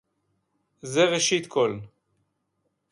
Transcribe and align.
זה 0.81 1.03
ראשית 1.03 1.47
כול! 1.47 1.79